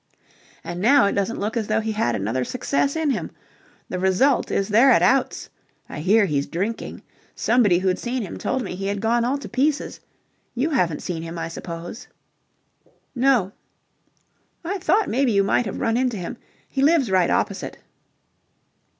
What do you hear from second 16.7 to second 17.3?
lives right